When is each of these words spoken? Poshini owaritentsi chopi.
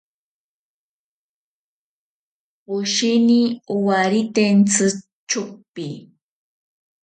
Poshini 2.65 3.39
owaritentsi 3.73 4.85
chopi. 5.29 5.87